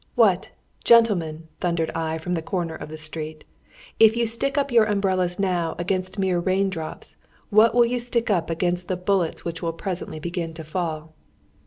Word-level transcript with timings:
"What! 0.15 0.49
gentlemen," 0.83 1.47
thundered 1.59 1.91
I 1.93 2.17
from 2.17 2.33
the 2.33 2.41
corner 2.41 2.73
of 2.73 2.89
the 2.89 2.97
street, 2.97 3.45
"if 3.99 4.17
you 4.17 4.25
stick 4.25 4.57
up 4.57 4.71
your 4.71 4.85
umbrellas 4.85 5.37
now 5.37 5.75
against 5.77 6.17
mere 6.17 6.39
rain 6.39 6.71
drops, 6.71 7.17
what 7.51 7.75
will 7.75 7.85
you 7.85 7.99
stick 7.99 8.31
up 8.31 8.49
against 8.49 8.87
the 8.87 8.97
bullets 8.97 9.45
which 9.45 9.61
will 9.61 9.73
presently 9.73 10.19
begin 10.19 10.55
to 10.55 10.63
fall?" 10.63 11.13